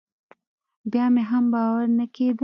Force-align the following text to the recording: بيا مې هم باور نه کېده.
بيا 0.91 1.05
مې 1.13 1.23
هم 1.29 1.45
باور 1.53 1.87
نه 1.99 2.05
کېده. 2.15 2.39